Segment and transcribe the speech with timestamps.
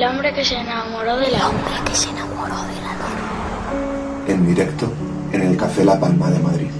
[0.00, 1.84] El hombre que se enamoró de la luna.
[1.84, 4.24] que se enamoró de la luna.
[4.28, 4.90] En directo
[5.30, 6.70] en el Café La Palma de Madrid.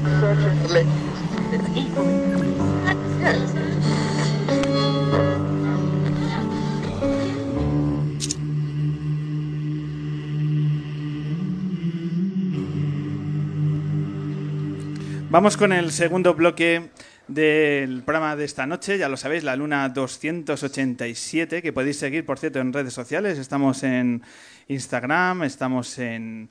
[15.29, 16.89] Vamos con el segundo bloque
[17.31, 22.41] del programa de esta noche, ya lo sabéis, la Luna 287, que podéis seguir, por
[22.41, 23.39] cierto, en redes sociales.
[23.39, 24.23] Estamos en
[24.67, 26.51] Instagram, estamos en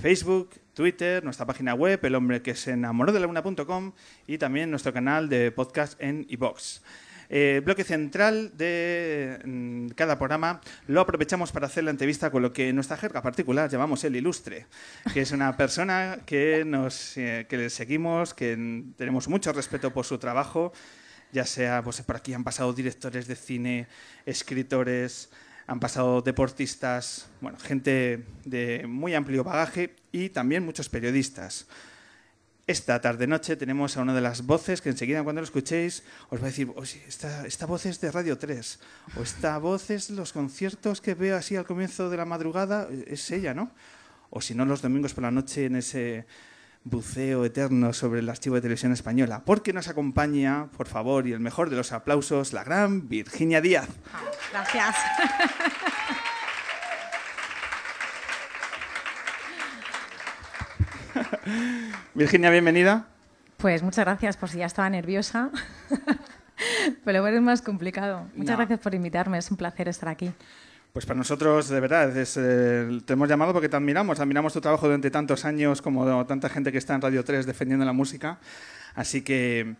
[0.00, 3.42] Facebook, Twitter, nuestra página web, el hombre que se enamoró de la
[4.28, 6.82] y también nuestro canal de podcast en iBox.
[7.32, 12.52] Eh, bloque central de mm, cada programa lo aprovechamos para hacer la entrevista con lo
[12.52, 14.66] que en nuestra jerga particular llamamos el ilustre,
[15.14, 20.04] que es una persona que, nos, eh, que le seguimos, que tenemos mucho respeto por
[20.04, 20.72] su trabajo,
[21.30, 23.86] ya sea, pues por aquí han pasado directores de cine,
[24.26, 25.30] escritores,
[25.68, 31.68] han pasado deportistas, bueno, gente de muy amplio bagaje y también muchos periodistas.
[32.70, 36.44] Esta tarde-noche tenemos a una de las voces que enseguida cuando lo escuchéis os va
[36.44, 36.72] a decir,
[37.08, 38.78] esta, esta voz es de Radio 3,
[39.16, 43.28] o esta voz es los conciertos que veo así al comienzo de la madrugada, es
[43.32, 43.72] ella, ¿no?
[44.30, 46.26] O si no, los domingos por la noche en ese
[46.84, 49.42] buceo eterno sobre el archivo de televisión española.
[49.44, 53.88] Porque nos acompaña, por favor, y el mejor de los aplausos, la gran Virginia Díaz.
[54.52, 54.94] Gracias.
[62.14, 63.06] Virginia, bienvenida.
[63.56, 65.50] Pues muchas gracias por si ya estaba nerviosa.
[67.04, 68.28] Pero bueno, es más complicado.
[68.34, 68.56] Muchas No.
[68.58, 70.30] gracias por invitarme, es un placer estar aquí.
[70.92, 74.18] Pues para nosotros, de verdad, es, eh, te hemos llamado porque te admiramos.
[74.18, 77.84] Admiramos tu trabajo durante tantos años, como tanta gente que está en Radio 3 defendiendo
[77.84, 78.38] la música.
[78.96, 79.76] Así que,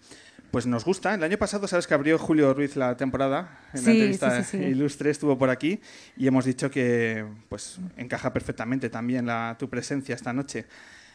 [0.52, 1.14] pues nos gusta.
[1.14, 3.58] El año pasado, sabes que abrió Julio Ruiz la temporada.
[3.74, 4.64] En la Sí, entrevista sí, sí, sí.
[4.70, 5.80] ilustre estuvo por aquí
[6.16, 10.66] y hemos dicho que pues encaja perfectamente también la, tu presencia esta noche.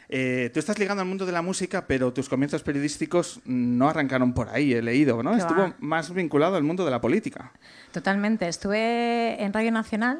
[0.10, 4.34] Eh, tú estás ligando al mundo de la música, pero tus comienzos periodísticos no arrancaron
[4.34, 5.36] por ahí, he leído, ¿no?
[5.36, 5.76] Estuvo va.
[5.80, 7.52] más vinculado al mundo de la política.
[7.92, 8.48] Totalmente.
[8.48, 10.20] Estuve en Radio Nacional,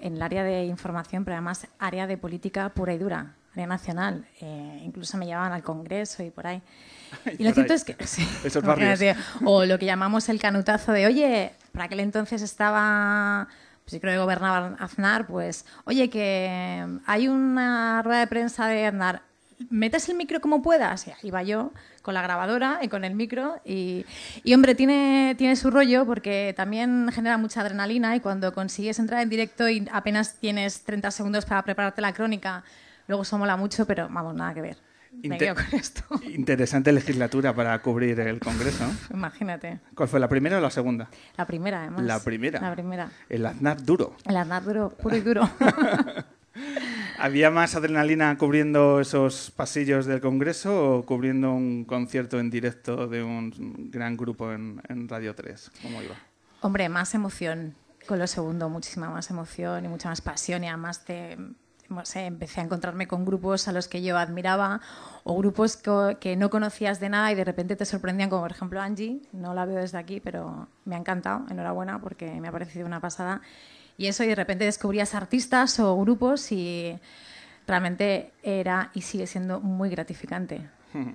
[0.00, 4.26] en el área de información, pero además área de política pura y dura, área nacional.
[4.40, 6.62] Eh, incluso me llevaban al Congreso y por ahí.
[7.38, 7.76] Y lo por cierto ahí.
[7.76, 7.96] es que...
[8.06, 9.00] sí, Esos barrios.
[9.44, 13.48] O lo que llamamos el canutazo de, oye, para aquel entonces estaba...
[13.86, 18.84] Pues yo creo que gobernaba Aznar, pues, oye, que hay una rueda de prensa de
[18.84, 19.22] Aznar,
[19.70, 21.06] metes el micro como puedas.
[21.06, 21.70] Y ahí iba yo
[22.02, 23.60] con la grabadora y con el micro.
[23.64, 24.04] Y,
[24.42, 29.22] y, hombre, tiene, tiene su rollo porque también genera mucha adrenalina y cuando consigues entrar
[29.22, 32.64] en directo y apenas tienes 30 segundos para prepararte la crónica,
[33.06, 34.85] luego eso mola mucho, pero vamos, nada que ver.
[35.22, 36.02] Me Inte- quedo con esto.
[36.34, 38.84] Interesante legislatura para cubrir el Congreso.
[39.12, 39.80] Imagínate.
[39.94, 41.08] ¿Cuál fue, la primera o la segunda?
[41.36, 42.04] La primera, además.
[42.04, 42.60] La primera.
[42.60, 43.10] La primera.
[43.28, 44.16] El Aznar duro.
[44.24, 45.48] El Aznar duro, puro y duro.
[47.18, 53.22] ¿Había más adrenalina cubriendo esos pasillos del Congreso o cubriendo un concierto en directo de
[53.22, 55.70] un gran grupo en, en Radio 3?
[55.82, 56.14] ¿Cómo iba?
[56.60, 57.74] Hombre, más emoción
[58.06, 61.36] con lo segundo, muchísima más emoción y mucha más pasión y además te,
[61.88, 64.80] no sé, empecé a encontrarme con grupos a los que yo admiraba
[65.24, 68.50] o grupos co- que no conocías de nada y de repente te sorprendían, como por
[68.52, 72.52] ejemplo Angie, no la veo desde aquí, pero me ha encantado, enhorabuena porque me ha
[72.52, 73.40] parecido una pasada.
[73.98, 76.98] Y eso, y de repente descubrías artistas o grupos y
[77.66, 80.68] realmente era y sigue siendo muy gratificante.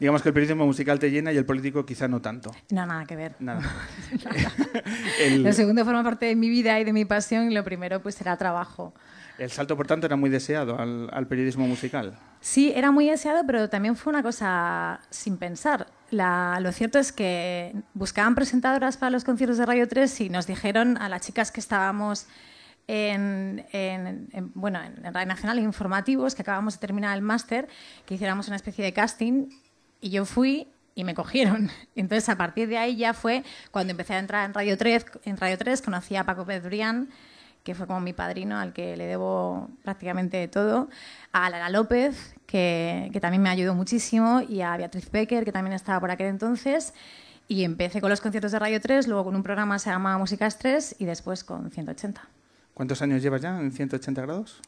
[0.00, 2.50] Digamos que el periodismo musical te llena y el político quizá no tanto.
[2.70, 3.34] No, nada que ver.
[3.40, 3.62] Nada.
[5.20, 8.00] el, Lo segundo forma parte de mi vida y de mi pasión y lo primero
[8.00, 8.94] pues será trabajo.
[9.38, 12.18] El salto, por tanto, era muy deseado al, periodismo musical.
[12.40, 15.86] Sí, era muy deseado, pero también fue una cosa sin pensar.
[16.10, 20.96] Lo cierto es que buscaban presentadoras para los conciertos de Radio 3 y nos dijeron
[20.98, 22.26] a las chicas que estábamos
[22.88, 27.68] en, en- en- bueno, en, en Radio Nacional informativos, que acabamos de terminar el máster,
[28.06, 29.48] que hiciéramos una especie de casting
[30.00, 31.68] y yo fui y me cogieron.
[31.96, 35.36] Entonces, a partir de ahí ya fue cuando empecé a entrar en Radio 3, en
[35.36, 37.08] Radio 3 conocí a Paco Pedrián,
[37.66, 40.88] que fue como mi padrino, al que le debo prácticamente todo,
[41.32, 45.74] a Lara López, que, que también me ayudó muchísimo, y a Beatriz Becker, que también
[45.74, 46.94] estaba por aquel entonces.
[47.48, 50.16] Y empecé con los conciertos de Radio 3, luego con un programa que se llama
[50.16, 52.22] Músicas 3 y después con 180.
[52.72, 54.60] ¿Cuántos años llevas ya en 180 grados?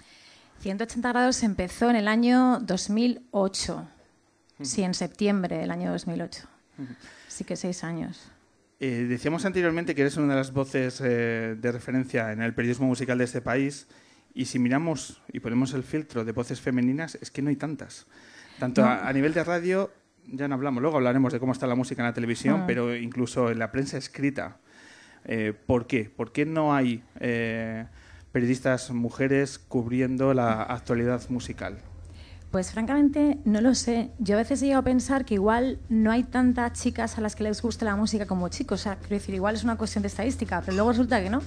[0.60, 3.88] 180 grados empezó en el año 2008.
[4.60, 6.48] Sí, en septiembre del año 2008.
[7.28, 8.28] Así que seis años.
[8.80, 12.86] Eh, decíamos anteriormente que eres una de las voces eh, de referencia en el periodismo
[12.86, 13.88] musical de este país
[14.34, 18.06] y si miramos y ponemos el filtro de voces femeninas es que no hay tantas.
[18.60, 18.86] Tanto No.
[18.88, 19.90] a, a nivel de radio,
[20.28, 22.66] ya no hablamos, luego hablaremos de cómo está la música en la televisión, Mm.
[22.66, 24.58] pero incluso en la prensa escrita.
[25.24, 26.04] Eh, ¿Por qué?
[26.08, 27.02] ¿Por qué no hay
[28.30, 31.78] periodistas mujeres cubriendo la actualidad musical?
[32.50, 34.10] Pues francamente no lo sé.
[34.18, 37.36] Yo a veces he llegado a pensar que igual no hay tantas chicas a las
[37.36, 38.80] que les guste la música como chicos.
[38.80, 41.42] O sea, quiero decir, igual es una cuestión de estadística, pero luego resulta que no.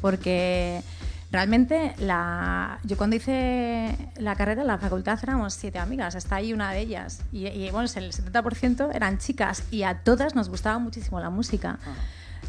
[0.00, 0.82] Porque
[1.30, 6.52] realmente la, yo cuando hice la carrera en la facultad éramos siete amigas, está ahí
[6.52, 7.22] una de ellas.
[7.30, 11.78] Y, y bueno, el 70% eran chicas y a todas nos gustaba muchísimo la música.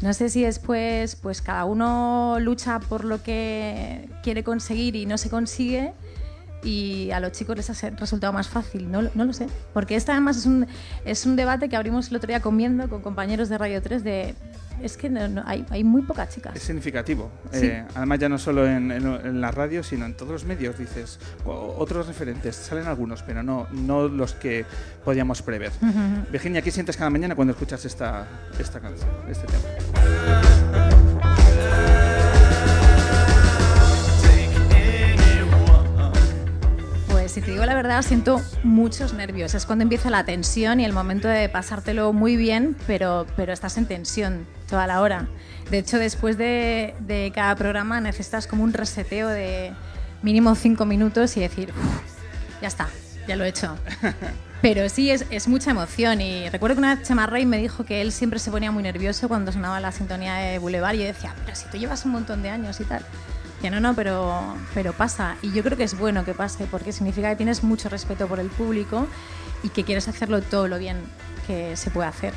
[0.00, 5.16] No sé si después pues cada uno lucha por lo que quiere conseguir y no
[5.16, 5.92] se consigue
[6.62, 9.46] y a los chicos les ha resultado más fácil, no, no lo sé.
[9.72, 10.66] Porque esta además es un,
[11.04, 14.34] es un debate que abrimos el otro día comiendo con compañeros de Radio 3 de...
[14.82, 16.56] Es que no, hay, hay, muy pocas chicas.
[16.56, 17.30] Es significativo.
[17.52, 17.66] ¿Sí?
[17.66, 20.76] Eh, además ya no solo en, en, en, la radio, sino en todos los medios,
[20.76, 21.20] dices.
[21.44, 24.64] Otros referentes, salen algunos, pero no, no los que
[25.04, 25.70] podíamos prever.
[25.82, 26.30] Uh -huh.
[26.32, 28.26] Virginia, ¿qué sientes cada mañana cuando escuchas esta,
[28.58, 30.61] esta canción, este tema?
[37.32, 39.54] Si te digo la verdad, siento muchos nervios.
[39.54, 43.78] Es cuando empieza la tensión y el momento de pasártelo muy bien, pero, pero estás
[43.78, 45.28] en tensión toda la hora.
[45.70, 49.72] De hecho, después de, de cada programa necesitas como un reseteo de
[50.20, 51.72] mínimo cinco minutos y decir,
[52.60, 52.88] ya está,
[53.26, 53.78] ya lo he hecho.
[54.60, 56.20] Pero sí, es, es, mucha emoción.
[56.20, 58.82] Y recuerdo que una vez Chema Rey me dijo que él siempre se ponía muy
[58.82, 60.94] nervioso cuando sonaba la sintonía de Boulevard.
[60.94, 63.02] Y yo decía, pero si tú llevas un montón de años y tal.
[63.62, 65.36] Que no, no, pero, pero pasa.
[65.40, 68.40] Y yo creo que es bueno que pase porque significa que tienes mucho respeto por
[68.40, 69.06] el público
[69.62, 70.96] y que quieres hacerlo todo lo bien
[71.46, 72.34] que se puede hacer.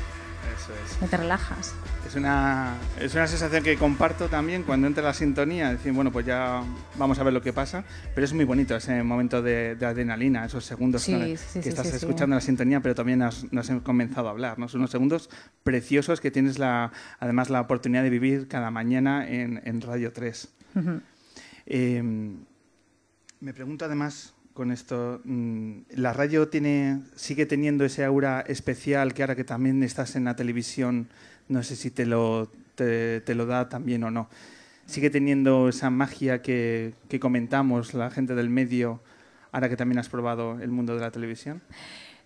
[0.56, 0.96] Eso es.
[0.98, 1.74] Que te relajas.
[2.06, 5.72] Es una, es una sensación que comparto también cuando entra la sintonía.
[5.72, 6.62] Decir, bueno, pues ya
[6.96, 7.82] vamos a ver lo que pasa.
[8.14, 11.62] Pero es muy bonito ese momento de, de adrenalina, esos segundos sí, que, sí, que
[11.64, 14.60] sí, estás escuchando la sintonía, pero también nos, nos hemos comenzado a hablar.
[14.60, 14.68] ¿no?
[14.68, 15.28] Son unos segundos
[15.64, 20.48] preciosos que tienes la, además la oportunidad de vivir cada mañana en, en Radio 3.
[20.76, 21.00] Uh -huh.
[21.66, 22.02] Eh,
[23.40, 29.22] me pregunto además con esto, mm, ¿la radio tiene, sigue teniendo ese aura especial que
[29.22, 31.08] ahora que también estás en la televisión,
[31.48, 34.30] no sé si te lo, te, te lo da también o no?
[34.86, 39.02] ¿Sigue teniendo esa magia que, que comentamos la gente del medio
[39.52, 41.60] ahora que también has probado el mundo de la televisión?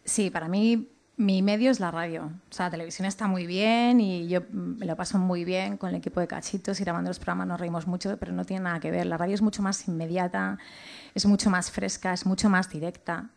[0.04, 0.88] Sí, para mí
[1.20, 2.32] mi medio es la radio.
[2.50, 5.90] O sea, la televisión está muy bien y yo me lo paso muy bien con
[5.90, 8.80] el equipo de cachitos y grabando los programas nos reímos mucho, pero no tiene nada
[8.80, 9.04] que ver.
[9.04, 10.56] La radio es mucho más inmediata,
[11.14, 13.28] es mucho más fresca, es mucho más directa.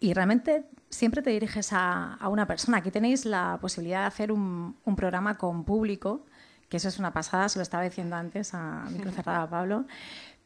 [0.00, 2.78] Y realmente siempre te diriges a, una persona.
[2.78, 6.26] Aquí tenéis la posibilidad de hacer un, programa con público,
[6.68, 9.84] que eso es una pasada, se lo estaba diciendo antes a micro cerrado a Pablo.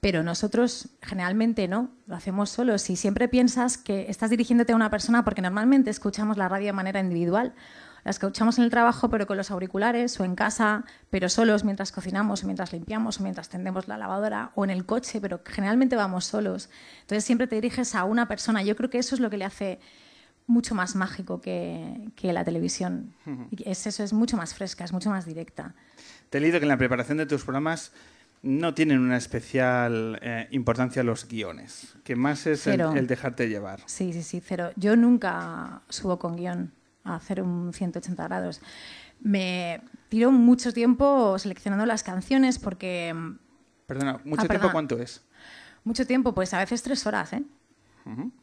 [0.05, 2.91] Pero nosotros generalmente no, lo hacemos solos.
[2.91, 6.73] Y siempre piensas que estás dirigiéndote a una persona porque normalmente escuchamos la radio de
[6.75, 7.55] manera individual.
[8.05, 11.91] La escuchamos en el trabajo, pero con los auriculares, o en casa, pero solos mientras
[11.91, 15.97] cocinamos, o mientras limpiamos, o mientras tendemos la lavadora, o en el coche, pero generalmente
[15.97, 16.69] vamos solos.
[17.01, 18.63] Entonces siempre te diriges a una persona.
[18.63, 19.81] Yo creo que eso es lo que le hace
[20.47, 23.15] mucho más mágico que, que la televisión.
[23.65, 25.75] Es, eso es mucho más fresca, es mucho más directa.
[26.29, 27.93] Te he leído que en la preparación de tus programas
[28.45, 33.81] no tienen una especial eh, importancia los guiones, que más es el, el, dejarte llevar.
[33.87, 34.71] Sí, sí, sí, cero.
[34.77, 36.73] Yo nunca subo con guion
[37.05, 38.61] a hacer un 180 grados.
[39.21, 43.15] Me tiro mucho tiempo seleccionando las canciones porque...
[43.87, 44.73] Perdona, ¿mucho ah, tiempo perdona.
[44.73, 45.25] cuánto es?
[45.83, 47.43] Mucho tiempo, pues a veces tres horas, ¿eh?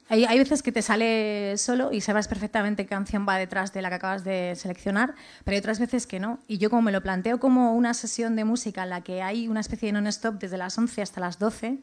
[0.09, 3.89] Hay, veces que te sale solo y sabes perfectamente qué canción va detrás de la
[3.89, 5.13] que acabas de seleccionar,
[5.43, 6.39] pero hay otras veces que no.
[6.47, 9.47] Y yo como me lo planteo como una sesión de música en la que hay
[9.47, 11.77] una especie de non-stop desde las 11 hasta las 12,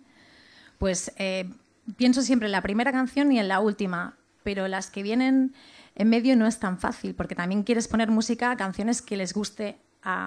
[0.78, 1.49] pues eh,
[1.97, 5.54] pienso siempre en la primera canción y en la última, pero las que vienen
[5.94, 9.32] en medio no es tan fácil, porque también quieres poner música a canciones que les
[9.32, 9.78] guste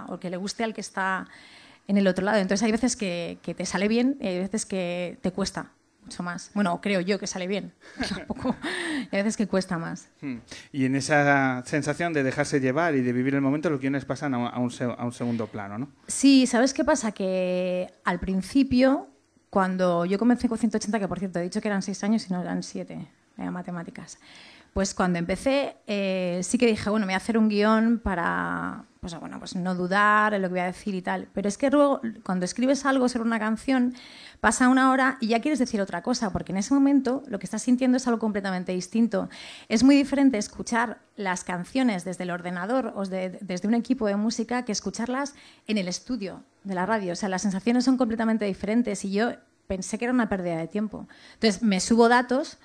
[0.07, 1.27] o que le guste al que está
[1.87, 2.37] en el otro lado.
[2.37, 5.71] Entonces hay veces que, que te sale bien y hay veces que te cuesta
[6.03, 6.51] mucho más.
[6.53, 7.73] Bueno, creo yo que sale bien.
[8.09, 8.55] Tampoco.
[9.11, 10.09] y a veces que cuesta más.
[10.21, 10.37] Hmm.
[10.71, 14.33] Y en esa sensación de dejarse llevar y de vivir el momento, los guiones pasan
[14.33, 15.89] a un, a un segundo plano, ¿no?
[16.07, 17.11] Sí, ¿sabes qué pasa?
[17.11, 19.07] Que al principio,
[19.49, 22.33] cuando yo comencé con 180, que por cierto he dicho que eran seis años y
[22.33, 24.17] no eran siete, eran matemáticas.
[24.73, 28.85] Pues cuando empecé, eh, sí que dije, bueno, me voy a hacer un guion para
[29.01, 31.27] pues, bueno, pues no dudar en lo que voy a decir y tal.
[31.33, 33.95] Pero es que luego, cuando escribes algo sobre una canción,
[34.41, 37.47] pasa una hora y ya quieres decir otra cosa, porque en ese momento lo que
[37.47, 39.27] estás sintiendo es algo completamente distinto.
[39.69, 44.17] Es muy diferente escuchar las canciones desde el ordenador o de, desde un equipo de
[44.17, 45.33] música que escucharlas
[45.65, 47.13] en el estudio de la radio.
[47.13, 49.31] O sea, las sensaciones son completamente diferentes y yo
[49.65, 51.07] pensé que era una pérdida de tiempo.
[51.33, 52.59] Entonces, me subo datos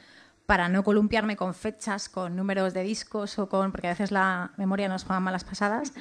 [0.46, 3.72] para no columpiarme con fechas, con números de discos o con.
[3.72, 5.92] porque a veces la memoria nos juega malas pasadas,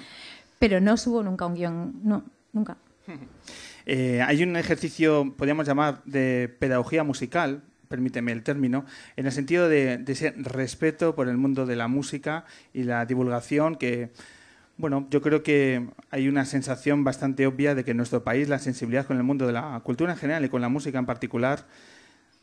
[0.60, 2.00] pero no subo nunca un guion.
[2.04, 2.24] No,
[2.54, 2.78] nunca.
[3.88, 8.84] Eh, hay un ejercicio, podríamos llamar, de pedagogía musical, permíteme el término,
[9.16, 13.06] en el sentido de, de ese respeto por el mundo de la música y la
[13.06, 14.10] divulgación que,
[14.78, 18.58] bueno, yo creo que hay una sensación bastante obvia de que en nuestro país la
[18.58, 21.66] sensibilidad con el mundo de la cultura en general y con la música en particular,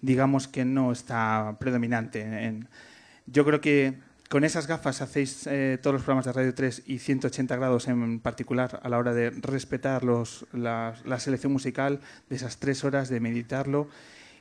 [0.03, 2.21] digamos que no está predominante.
[2.21, 2.69] En,
[3.27, 3.95] yo creo que
[4.29, 8.21] con esas gafas hacéis eh, todos los programas de Radio 3 y 180 grados en
[8.21, 13.09] particular a la hora de respetar los, la, la selección musical de esas tres horas,
[13.09, 13.89] de meditarlo.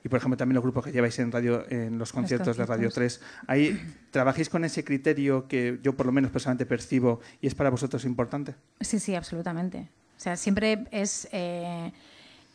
[0.04, 2.90] Y por ejemplo también los grupos que lleváis en radio en los conciertos de Radio
[2.90, 7.54] 3 ahí trabajáis con ese criterio que yo por lo menos personalmente percibo y es
[7.54, 8.56] para vosotros importante.
[8.80, 9.90] Sí sí absolutamente.
[10.18, 11.92] O sea siempre es eh,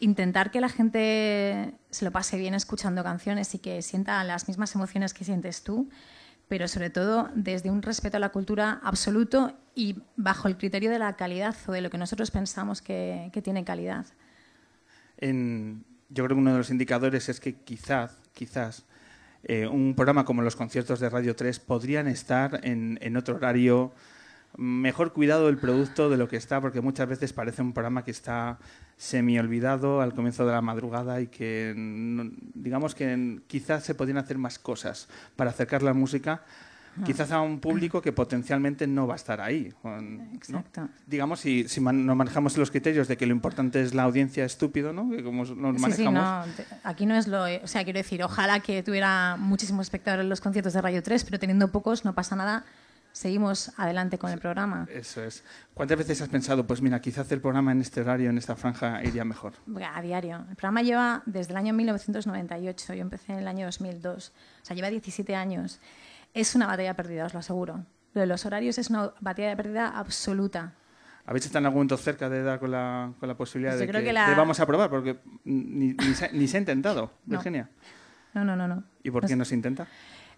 [0.00, 4.74] intentar que la gente se lo pase bien escuchando canciones y que sienta las mismas
[4.74, 5.88] emociones que sientes tú
[6.48, 10.98] pero sobre todo desde un respeto a la cultura absoluto y bajo el criterio de
[10.98, 14.06] la calidad o de lo que nosotros pensamos que, tiene calidad.
[15.20, 18.84] Yo creo que uno de los indicadores es que quizás, quizás,
[19.42, 23.92] eh, un programa como los conciertos de Radio 3 podrían estar en otro horario
[24.56, 28.10] mejor cuidado el producto de lo que está, porque muchas veces parece un programa que
[28.10, 28.58] está
[28.96, 31.74] semi olvidado al comienzo de la madrugada y que
[32.54, 36.42] digamos que quizás se podrían hacer más cosas para acercar la música
[37.04, 39.72] quizás a un público que potencialmente no va a estar ahí.
[40.34, 40.88] Exacto.
[41.06, 44.44] Digamos, si, si man, nos manejamos los criterios de que lo importante es la audiencia
[44.44, 45.10] estúpido, ¿no?
[45.10, 45.94] Que como nos manejamos...
[45.94, 47.44] Sí, sí, no, aquí no es lo...
[47.44, 51.24] O sea, quiero decir, ojalá que tuviera muchísimos espectadores en los conciertos de Radio 3,
[51.24, 52.64] pero teniendo pocos no pasa nada
[53.16, 54.86] seguimos adelante con el programa.
[54.92, 55.42] Eso es.
[55.72, 59.02] ¿Cuántas veces has pensado, pues mira, quizás el programa en este horario, en esta franja,
[59.02, 59.54] iría mejor?
[59.94, 60.44] A diario.
[60.50, 64.32] El programa lleva desde el año 1998, yo empecé en el año 2002,
[64.62, 65.80] o sea, lleva 17 años
[66.36, 67.86] es una batalla perdida, os lo aseguro.
[68.12, 70.74] Lo de los horarios es una batalla perdida absoluta.
[71.24, 74.04] ¿Habéis estado en algún momento cerca de dar con la, con la posibilidad de que,
[74.04, 74.34] que la...
[74.36, 74.90] vamos a probar?
[74.90, 77.70] Porque ni, ni, se, ni se, ha intentado, Virginia.
[78.34, 78.68] No, no, no.
[78.68, 78.84] no.
[79.02, 79.88] ¿Y por qué no se intenta?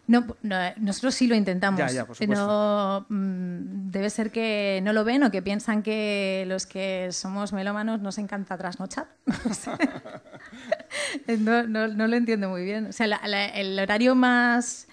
[0.08, 1.78] No, no, nosotros sí lo intentamos.
[1.78, 2.46] Ya, ya, por supuesto.
[2.46, 7.52] No, mm, debe ser que no lo ven o que piensan que los que somos
[7.52, 9.06] melómanos nos encanta trasnochar.
[11.38, 12.86] no, lo entiendo muy bien.
[12.86, 14.88] O sea, la, la, el horario más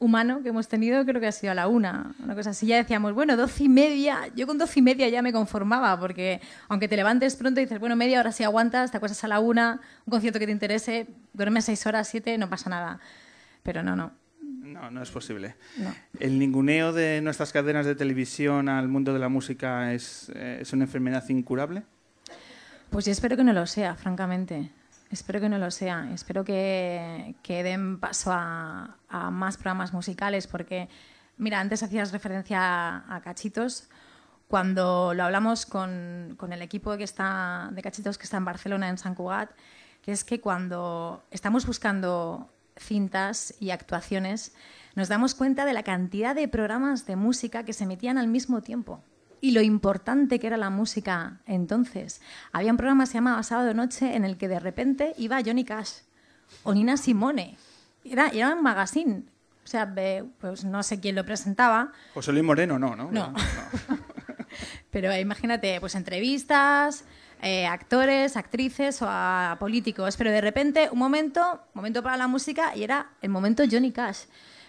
[0.00, 2.66] humano que hemos tenido creo que ha sido a la una, una cosa así.
[2.66, 6.40] Ya decíamos, bueno, doce y media, yo con doce y media ya me conformaba, porque
[6.68, 9.38] aunque te levantes pronto y dices, bueno, media hora si aguantas, te acuestas a la
[9.38, 12.98] una, un concierto que te interese, duermes seis horas, siete, no pasa nada.
[13.62, 14.25] Pero no, no.
[14.66, 15.56] No, no es posible.
[15.76, 15.94] No.
[16.18, 20.72] ¿El ninguneo de nuestras cadenas de televisión al mundo de la música es, eh, es
[20.72, 21.84] una enfermedad incurable?
[22.90, 24.70] Pues yo espero que no lo sea, francamente.
[25.10, 26.10] Espero que no lo sea.
[26.12, 30.88] Espero que, que den paso a, a, más programas musicales porque,
[31.36, 33.88] mira, antes hacías referencia a, a Cachitos.
[34.48, 38.88] Cuando lo hablamos con, con, el equipo que está, de Cachitos que está en Barcelona,
[38.88, 39.50] en San Cugat,
[40.02, 44.54] que es que cuando estamos buscando cintas y actuaciones,
[44.94, 48.62] nos damos cuenta de la cantidad de programas de música que se emitían al mismo
[48.62, 49.02] tiempo
[49.40, 52.20] y lo importante que era la música entonces.
[52.52, 55.64] Había un programa que se llamaba Sábado Noche en el que de repente iba Johnny
[55.64, 56.00] Cash
[56.62, 57.56] o Nina Simone.
[58.04, 59.24] Era, era un magazine.
[59.64, 59.92] O sea,
[60.40, 61.92] pues no sé quién lo presentaba.
[62.14, 63.10] José Luis Moreno, no, ¿no?
[63.10, 63.32] No.
[63.32, 63.34] no.
[64.90, 67.04] Pero imagínate, pues entrevistas,
[67.42, 70.16] eh, actores, actrices o a políticos.
[70.16, 74.24] Pero de repente, un momento, momento para la música y era el momento Johnny Cash.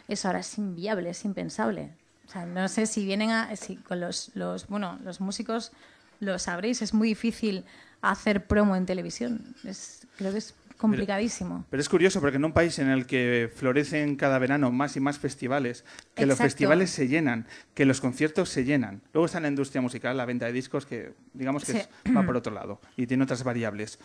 [0.08, 1.92] Eso ahora es inviable, es impensable.
[2.28, 5.72] O sea, no sé si vienen a, si con los, los, bueno, los músicos
[6.20, 7.64] lo sabréis, es muy difícil
[8.02, 9.56] hacer promo en televisión.
[9.64, 11.56] Es, creo que es complicadísimo.
[11.56, 14.96] Pero, pero, es curioso porque en un país en el que florecen cada verano más
[14.96, 16.26] y más festivales, que Exacto.
[16.26, 19.02] los festivales se llenan, que los conciertos se llenan.
[19.14, 21.78] Luego está la industria musical, la venta de discos, que digamos que sí.
[21.80, 24.00] es, va por otro lado y tiene otras variables.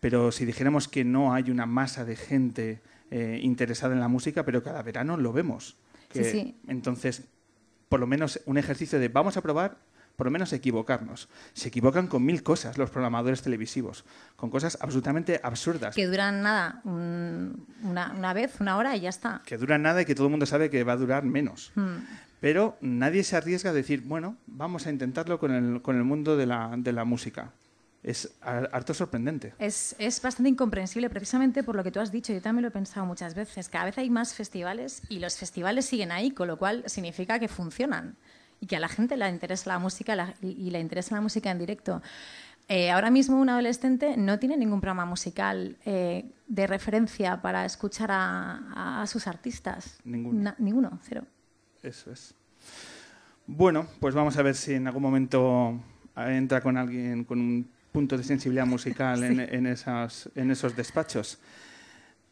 [0.00, 2.80] Pero si dijéramos que no hay una masa de gente
[3.10, 5.76] eh, interesada en la música, pero cada verano lo vemos.
[6.08, 6.54] Que, sí, sí.
[6.68, 7.24] Entonces,
[7.88, 9.78] por lo menos un ejercicio de vamos a probar,
[10.18, 11.28] por lo menos equivocarnos.
[11.52, 15.94] Se equivocan con mil cosas los programadores televisivos, con cosas absolutamente absurdas.
[15.94, 19.42] Que duran nada, un, una, una, vez, una hora y ya está.
[19.46, 21.70] Que duran nada y que todo el mundo sabe que va a durar menos.
[21.76, 21.98] Hmm.
[22.40, 26.36] Pero nadie se arriesga a decir, bueno, vamos a intentarlo con el, con el mundo
[26.36, 27.52] de la, de la música
[28.02, 29.54] es harto sorprendente.
[29.58, 32.32] Es, es, bastante incomprensible precisamente por lo que tú has dicho.
[32.32, 33.68] Yo también lo he pensado muchas veces.
[33.68, 37.48] Cada vez hay más festivales y los festivales siguen ahí, con lo cual significa que
[37.48, 38.16] funcionan
[38.60, 41.50] y que a la gente le interesa la música la, y le interesa la música
[41.50, 42.02] en directo.
[42.68, 48.10] Eh, ahora mismo un adolescente no tiene ningún programa musical eh, de referencia para escuchar
[48.12, 49.98] a, a sus artistas.
[50.04, 50.42] Ninguno.
[50.42, 51.24] Na, ninguno, cero.
[51.82, 52.34] Eso es.
[53.46, 55.80] Bueno, pues vamos a ver si en algún momento
[56.14, 61.38] entra con alguien con un punto de sensibilidad musical en, en, esas, en esos despachos.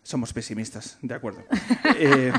[0.02, 1.44] Somos pesimistas, de acuerdo.
[1.98, 2.30] Eh,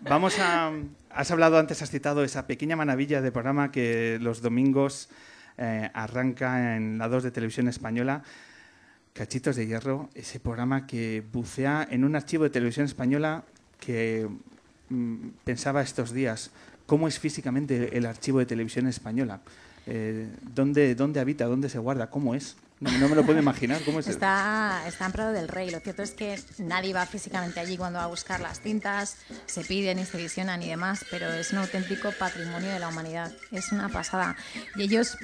[0.00, 0.72] vamos a.
[1.14, 5.10] Has hablado antes, has citado esa pequeña maravilla de programa que los domingos
[5.58, 8.22] eh, arranca en la 2 de Televisión Española.
[9.12, 13.44] Cachitos de Hierro, ese programa que bucea en un archivo de televisión española
[13.78, 14.26] que
[14.88, 16.50] mm, pensaba estos días,
[16.86, 19.40] ¿cómo es físicamente el archivo de televisión española?
[19.86, 21.44] Eh, ¿dónde, ¿Dónde habita?
[21.44, 22.08] ¿Dónde se guarda?
[22.08, 22.56] ¿Cómo es?
[22.82, 23.80] No, me lo puedo imaginar.
[23.84, 25.70] ¿Cómo es está, está en Prado del Rey.
[25.70, 29.62] Lo cierto es que nadie va físicamente allí cuando va a buscar las tintas, se
[29.62, 33.32] piden y se visionan y demás, pero es un auténtico patrimonio de la humanidad.
[33.52, 34.36] Es una pasada.
[34.74, 35.16] Y ellos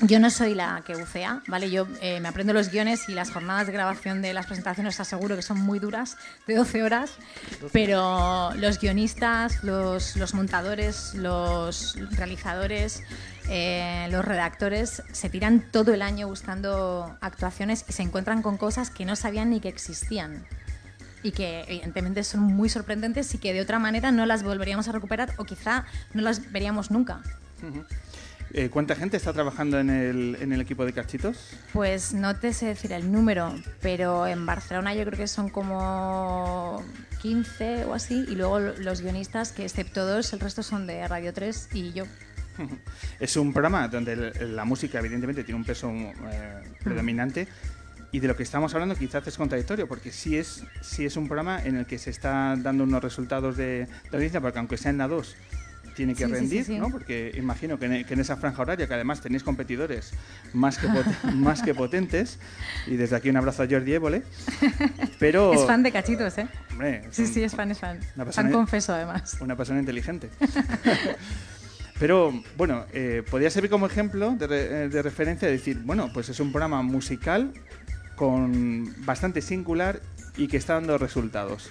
[0.00, 1.70] yo no soy la que bucea, ¿vale?
[1.70, 5.36] Yo eh, me aprendo los guiones y las jornadas de grabación de las presentaciones aseguro
[5.36, 7.12] que son muy duras, de 12 horas,
[7.72, 13.02] pero los guionistas, los, los montadores, los realizadores,
[13.48, 18.90] eh, los redactores se tiran todo el año buscando actuaciones y se encuentran con cosas
[18.90, 20.46] que no sabían ni que existían
[21.22, 24.92] y que evidentemente son muy sorprendentes y que de otra manera no las volveríamos a
[24.92, 25.84] recuperar o quizá
[26.14, 27.22] no las veríamos nunca.
[28.54, 31.38] Eh, ¿Cuánta gente está trabajando en el, en el, equipo de Cachitos?
[31.72, 36.84] Pues no te sé decir el número, pero en Barcelona yo creo que son como
[37.22, 41.32] 15 o así, y luego los guionistas, que excepto dos, el resto son de Radio
[41.32, 42.04] 3 y yo.
[43.20, 47.46] Es un programa donde la música evidentemente tiene un peso eh, predominante
[48.10, 51.26] y de lo que estamos hablando quizás es contradictorio porque sí es, sí es un
[51.26, 54.90] programa en el que se está dando unos resultados de, de audiencia porque aunque sea
[54.90, 55.36] en la 2
[55.94, 56.90] tiene que rendir, ¿no?
[56.90, 60.12] Porque imagino que en, esa franja horaria, que además tenéis competidores
[60.52, 60.88] más que,
[61.34, 62.38] más que potentes,
[62.86, 64.22] y desde aquí un abrazo a Jordi Évole,
[65.18, 65.52] pero...
[65.62, 66.48] Es fan de cachitos, ¿eh?
[67.10, 67.98] sí, sí, es fan, es fan.
[68.30, 69.36] fan confeso, además.
[69.40, 70.30] Una persona inteligente.
[72.02, 76.28] Pero bueno, eh, podría servir como ejemplo de, eh, de referencia de decir, bueno, pues
[76.28, 77.52] es un programa musical
[78.16, 80.00] con bastante singular
[80.36, 81.70] y que está dando resultados.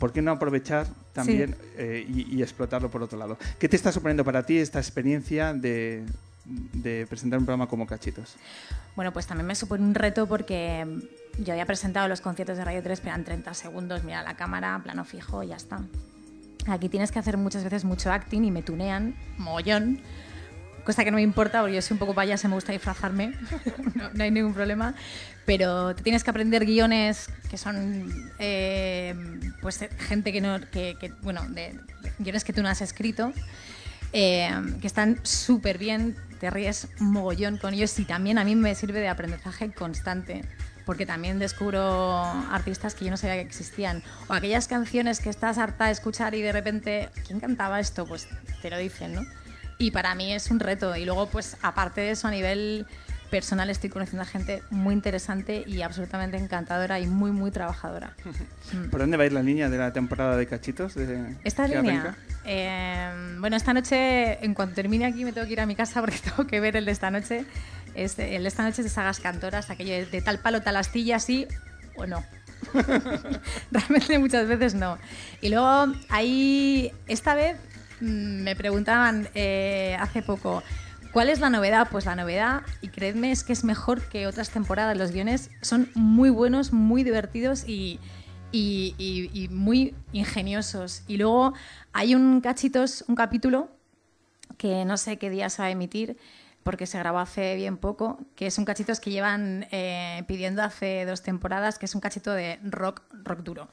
[0.00, 3.38] ¿por qué no aprovechar también eh, y, explotarlo por otro lado?
[3.60, 6.04] ¿Qué te está sorprendiendo para ti esta experiencia de,
[7.08, 8.34] presentar un programa como Cachitos?
[8.96, 10.84] Bueno, pues también me supone un reto porque
[11.38, 14.80] yo había presentado los conciertos de Radio 3, pero eran 30 segundos, mira la cámara,
[14.82, 15.80] plano fijo y ya está.
[16.68, 20.00] Aquí tienes que hacer muchas veces mucho acting y me tunean, mogollón,
[20.84, 23.32] cosa que no me importa porque yo soy un poco payasa, me gusta disfrazarme,
[24.14, 24.94] no, hay ningún problema,
[25.46, 29.14] pero te tienes que aprender guiones que son eh,
[29.60, 31.78] pues gente que no, que, bueno, de,
[32.18, 33.32] guiones que tú no has escrito,
[34.12, 38.74] eh, que están súper bien, te ríes mogollón con ellos y también a mí me
[38.74, 40.42] sirve de aprendizaje constante
[40.90, 44.02] porque también descubro artistas que yo no sabía que existían.
[44.26, 48.06] O aquellas canciones que estás harta de escuchar y de repente, ¿quién cantaba esto?
[48.06, 48.26] Pues
[48.60, 49.22] te lo dicen, ¿no?
[49.78, 50.96] Y para mí es un reto.
[50.96, 52.88] Y luego, pues aparte de eso, a nivel
[53.30, 58.14] personal estoy conociendo a gente muy interesante y absolutamente encantadora y muy, muy trabajadora.
[58.90, 60.94] ¿Por dónde va a ir la línea de la temporada de cachitos?
[60.94, 62.16] De, ¿Esta línea?
[62.44, 66.00] Eh, bueno, esta noche, en cuanto termine aquí, me tengo que ir a mi casa
[66.00, 67.44] porque tengo que ver el de esta noche.
[67.94, 71.18] Es, el de esta noche es de sagas cantoras, aquello de, tal palo, tal astilla,
[71.18, 71.46] sí
[71.96, 72.24] o no.
[73.70, 74.98] Realmente muchas veces no.
[75.40, 77.56] Y luego ahí, esta vez
[78.00, 80.62] Mm, me preguntaban eh, hace poco,
[81.12, 81.88] ¿cuál es la novedad?
[81.90, 84.96] Pues la novedad, y creedme, es que es mejor que otras temporadas.
[84.96, 87.98] Los guiones son muy buenos, muy divertidos y,
[89.50, 91.02] muy ingeniosos.
[91.06, 91.54] Y luego
[91.92, 93.68] hay un cachitos, un capítulo
[94.56, 96.16] que no sé qué día se va a emitir
[96.62, 101.06] porque se grabó hace bien poco, que es un cachitos que llevan eh, pidiendo hace
[101.06, 103.68] dos temporadas, que es un cachito de rock, rock duro.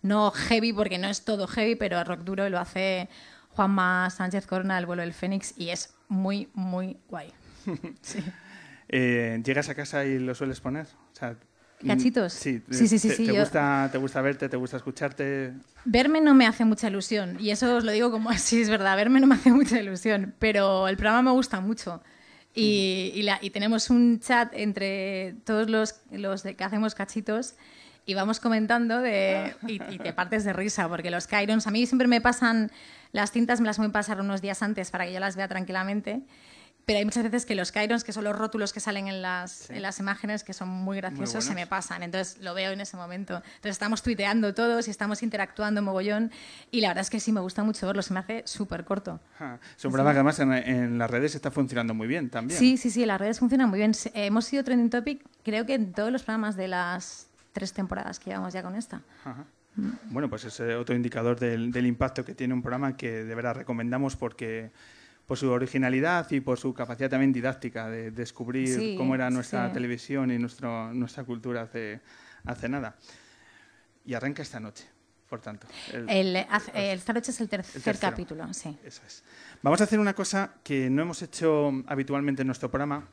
[0.00, 3.08] No heavy, porque no es todo heavy, pero rock duro lo hace
[3.50, 7.32] Juanma Sánchez Corona, El vuelo del Fénix, y es muy, muy guay.
[8.94, 10.86] Eh, ¿Llegas a casa y lo sueles poner?
[11.86, 12.34] ¿Cachitos?
[12.34, 12.98] Sí, sí, sí.
[12.98, 14.50] sí, te, gusta, ¿Te gusta verte?
[14.50, 15.54] ¿Te gusta escucharte?
[15.86, 18.94] Verme no me hace mucha ilusión, y eso os lo digo como así, es verdad,
[18.96, 22.02] verme no me hace mucha ilusión, pero el programa me gusta mucho.
[22.54, 27.54] Y, tenemos un chat entre todos los, los de que hacemos cachitos
[28.04, 32.08] y vamos comentando de, y, te partes de risa, porque los Kyrons, a mí siempre
[32.08, 32.70] me pasan,
[33.12, 35.48] las cintas me las voy a pasar unos días antes para que yo las vea
[35.48, 36.22] tranquilamente,
[36.84, 39.70] pero hay muchas veces que los Kyrons, que son los rótulos que salen en las,
[39.70, 42.96] en las imágenes, que son muy graciosos, se me pasan, entonces lo veo en ese
[42.96, 43.36] momento.
[43.36, 46.32] Entonces estamos tuiteando todos y estamos interactuando mogollón,
[46.72, 49.20] y la verdad es que sí me gusta mucho verlo, se me hace súper corto.
[49.76, 52.58] es un programa que además en, en, las redes está funcionando muy bien también.
[52.58, 53.92] Sí, sí, sí, las redes funcionan muy bien.
[54.14, 58.30] hemos sido trending topic, creo que en todos los programas de las tres temporadas que
[58.30, 59.02] llevamos ya con esta.
[60.10, 64.16] Bueno, pues es otro indicador del, impacto que tiene un programa que de verdad recomendamos
[64.16, 64.70] porque
[65.26, 69.68] por su originalidad y por su capacidad también didáctica de descubrir Sí, cómo era nuestra
[69.68, 69.72] sí.
[69.74, 72.00] televisión y nuestro, nuestra cultura hace,
[72.44, 72.96] hace nada.
[74.04, 74.84] Y arranca esta noche,
[75.30, 75.66] por tanto.
[75.92, 78.10] el- El, haz- el esta noche es el tercer tercero.
[78.10, 78.76] capítulo, sí.
[78.84, 79.22] Eso es.
[79.62, 83.06] Vamos a hacer una cosa que no hemos hecho habitualmente en nuestro programa,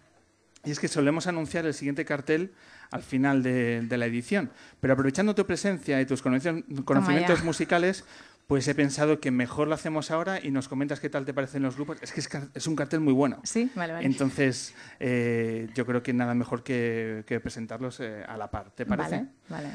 [0.66, 2.52] y es que solemos anunciar el siguiente cartel
[2.92, 4.52] al final de, de la edición.
[4.80, 8.06] Pero aprovechando tu presencia y tus conocimientos, musicales,
[8.48, 11.62] pues he pensado que mejor lo hacemos ahora y nos comentas qué tal te parecen
[11.62, 11.98] los grupos.
[12.02, 13.40] Es que es, es un cartel muy bueno.
[13.44, 14.06] Sí, vale, vale.
[14.06, 18.72] Entonces, eh, yo creo que nada mejor que, que presentarlos eh, a la par.
[18.72, 19.28] ¿Te parece?
[19.50, 19.70] Vale, vale.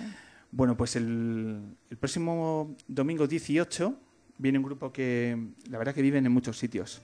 [0.51, 3.97] Bueno, pues el, el próximo domingo 18
[4.39, 5.37] viene un grupo que
[5.71, 7.03] la verdad que viven en muchos sitios.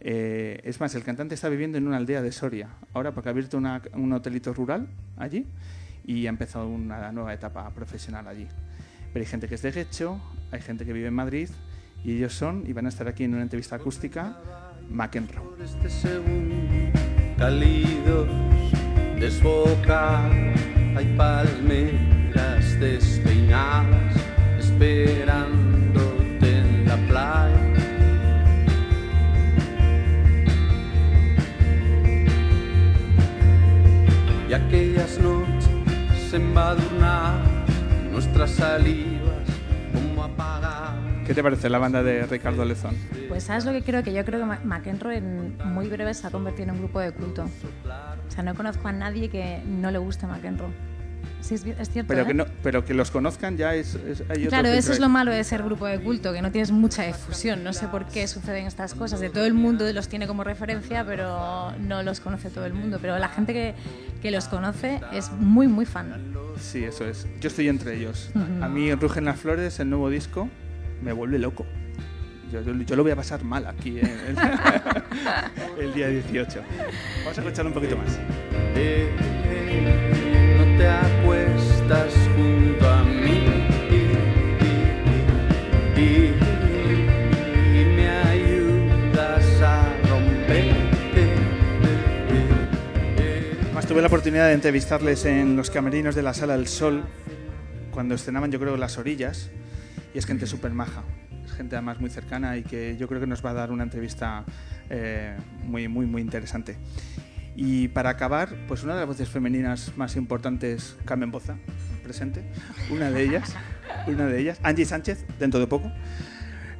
[0.00, 3.32] Eh, es más, el cantante está viviendo en una aldea de Soria, ahora porque ha
[3.32, 5.46] abierto una- un hotelito rural allí
[6.04, 8.46] y ha empezado una nueva etapa profesional allí.
[9.12, 10.20] Pero hay gente que es de Guecho,
[10.52, 11.48] hay gente que vive en Madrid
[12.04, 14.36] y ellos son, y van a estar aquí en una entrevista acústica,
[14.90, 15.44] McEnroe.
[15.64, 15.88] Este
[17.38, 18.28] cálidos
[19.18, 20.30] desbocar
[20.96, 24.14] hay palmeras despeinadas
[24.58, 25.75] esperándote
[35.16, 37.40] aquellas noches embadurnar
[38.10, 39.34] nuestras salivas
[39.92, 40.94] como apagar
[41.26, 42.94] ¿Qué te parece la banda de Ricardo Lezón?
[43.28, 46.30] Pues sabes lo que creo que yo creo que McEnroe en muy breve se ha
[46.30, 47.44] convertido en un grupo de culto.
[47.44, 50.70] O sea, no conozco a nadie que no le guste McEnroe.
[51.40, 52.08] Sí, es, es cierto.
[52.08, 52.26] Pero ¿eh?
[52.26, 53.94] que, no, pero que los conozcan ya es...
[53.94, 56.50] es- hay otro Claro, eso es lo malo de ser grupo de culto, que no
[56.50, 57.62] tienes mucha difusión.
[57.62, 59.20] No sé por qué suceden estas cosas.
[59.20, 62.98] De todo el mundo los tiene como referencia, pero no los conoce todo el mundo.
[63.00, 63.74] Pero la gente que,
[64.22, 66.34] que los conoce es muy, muy fan.
[66.60, 67.26] Sí, eso es.
[67.40, 68.30] Yo estoy entre ellos.
[68.62, 70.48] A mí Rugen las Flores, el nuevo disco,
[71.02, 71.64] me vuelve loco.
[72.52, 74.18] Yo, yo- yo lo voy a pasar mal aquí eh,
[75.78, 76.60] el, el día 18.
[77.24, 78.18] Vamos a escuchar un poquito más.
[81.88, 83.44] Acuestas junto a mí
[85.96, 86.34] y, y-
[87.80, 90.74] y me ayudas a romper.
[93.66, 97.04] Además, tuve la oportunidad de entrevistarles en los camerinos de la Sala del Sol
[97.92, 99.50] cuando estrenaban, yo creo, Las Orillas.
[100.12, 101.04] Y es gente súper maja.
[101.44, 103.84] Es gente además muy cercana y que yo creo que nos va a dar una
[103.84, 104.44] entrevista
[104.90, 106.78] eh, muy, muy, muy interesante.
[107.56, 111.56] Y para acabar, pues una de las voces femeninas más importantes, Carmen Boza,
[112.02, 112.44] presente.
[112.90, 113.54] Una de ellas,
[114.06, 115.90] una de ellas, Angie Sánchez, dentro de poco.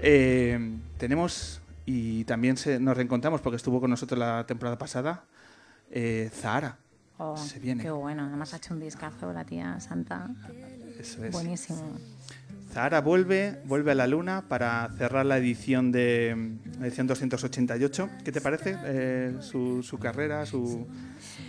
[0.01, 5.25] Eh, tenemos, y también se- nos reencontramos porque estuvo con nosotros la temporada pasada,
[5.91, 6.77] eh, Zahara.
[7.19, 7.83] Oh, Se viene.
[7.83, 8.25] Qué bueno.
[8.27, 10.29] Además ha hecho un discazo la tía Santa.
[11.01, 11.33] Eso es.
[11.33, 11.97] Buenísimo.
[12.77, 18.11] Zahara vuelve, vuelve a la luna para cerrar la edición de la edición 288.
[18.23, 20.87] ¿Qué te parece eh, su, su carrera, su,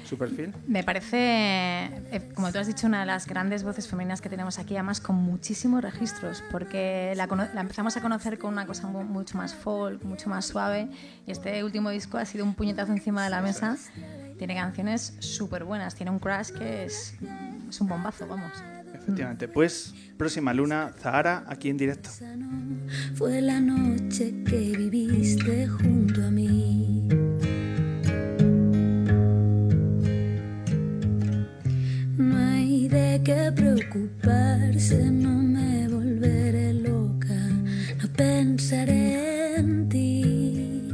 [0.05, 0.53] su perfil?
[0.67, 4.57] Me parece, eh, como tú has dicho, una de las grandes voces femeninas que tenemos
[4.57, 7.25] aquí, además con muchísimos registros, porque la,
[7.59, 10.87] empezamos a conocer con una cosa mu- mucho más folk, mucho más suave,
[11.25, 13.75] y este último disco ha sido un puñetazo encima de la mesa.
[14.37, 17.15] Tiene canciones súper buenas, tiene un crash que es,
[17.67, 18.53] es un bombazo, vamos.
[19.07, 19.47] Efectivamente.
[19.47, 22.09] Pues próxima luna, Zahara, aquí en directo.
[23.15, 27.07] Fue la noche que viviste junto a mí.
[32.17, 37.47] No hay de qué preocuparse, no me volveré loca,
[38.01, 40.89] no pensaré en ti,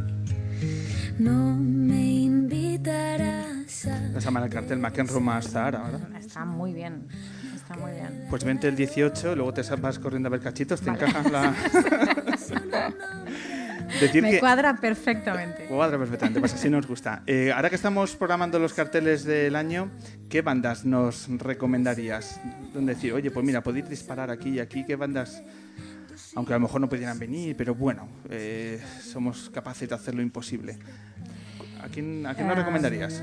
[1.17, 3.99] no me invitarás a...
[4.09, 6.15] Nos llama el cartel McEnroe más Zahara, ¿verdad?
[6.19, 7.07] Está muy bien,
[7.63, 8.25] está muy bien.
[8.29, 11.53] Pues vente el 18, luego te vas corriendo a ver cachitos, te encajas la...
[13.99, 14.39] Decir Me que...
[14.39, 15.65] cuadra perfectamente.
[15.65, 17.21] Cuadra perfectamente, pues así nos gusta.
[17.27, 19.91] Eh, ahora que estamos programando los carteles del año,
[20.29, 22.39] ¿qué bandas nos recomendarías?
[22.73, 25.43] Donde decir, oye, pues mira, podéis disparar aquí y aquí, ¿qué bandas?
[26.35, 30.21] Aunque a lo mejor no pudieran venir, pero bueno, eh, somos capaces de hacer lo
[30.23, 30.77] imposible.
[31.83, 33.21] ¿A quién, a quién nos Em, recomendarías?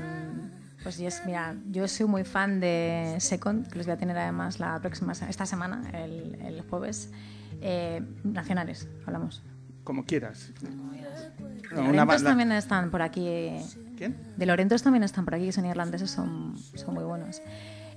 [0.83, 4.59] Pues yo, mira, yo soy muy fan de Second, que los voy a tener además
[4.59, 7.11] la próxima esta semana, el, el jueves.
[7.61, 9.43] Eh, nacionales, hablamos.
[9.83, 10.51] Como quieras.
[10.61, 10.69] De
[11.75, 13.51] No, una Lorentos también están por aquí.
[13.97, 14.17] ¿Quién?
[14.37, 17.41] De Lorentos también están por aquí, que son irlandeses, son, son muy buenos.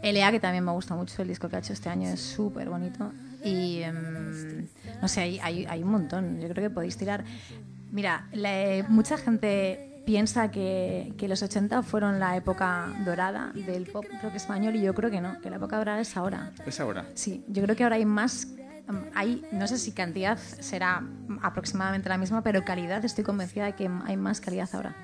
[0.02, 2.68] LA, que también me gusta mucho, el disco que ha hecho este año es súper
[2.68, 3.10] bonito.
[3.42, 4.66] Y em,
[5.00, 7.24] no sé, hay, hay, hay un montón, yo creo que podéis tirar.
[7.90, 14.04] Mira, la- mucha gente piensa que, que los 80 fueron la época dorada del pop
[14.22, 16.52] rock español y yo creo que no, que la época dorada es ahora.
[16.66, 17.06] Es ahora.
[17.14, 18.48] Sí, yo creo que ahora hay más
[18.88, 21.02] mm, hay, no sé si cantidad será
[21.42, 24.94] aproximadamente la misma, pero calidad estoy convencida de que hay más calidad ahora.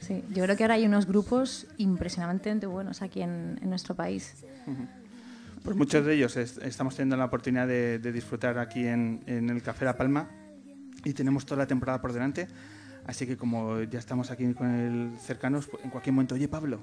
[0.00, 4.34] Sí, yo creo que ahora hay unos grupos impresionantemente buenos aquí en, en nuestro país.
[5.62, 9.48] Pues muchos de ellos es- estamos teniendo la oportunidad de, de disfrutar aquí en, en
[9.50, 10.28] el Café La Palma
[11.04, 12.48] y tenemos toda la temporada por delante.
[13.06, 16.80] Así que como ya estamos aquí con el cercanos, en cualquier momento, oye Pablo,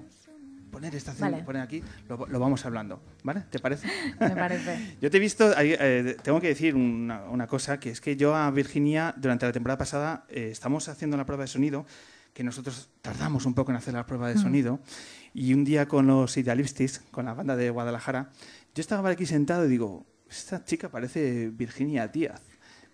[0.71, 1.43] poner esta Vale.
[1.43, 3.45] poner aquí, lo, lo vamos hablando, ¿vale?
[3.49, 3.87] ¿Te parece?
[4.19, 4.97] Me parece.
[5.01, 8.35] Yo te he visto, eh, tengo que decir una, una cosa, que es que yo
[8.35, 11.85] a Virginia durante la temporada pasada eh, estamos haciendo la prueba de sonido,
[12.33, 14.41] que nosotros tardamos un poco en hacer la prueba de Mm.
[14.41, 14.79] sonido,
[15.33, 18.29] y un día con los Idealistis, con la banda de Guadalajara,
[18.75, 22.41] yo estaba aquí sentado y digo, esta chica parece Virginia Díaz.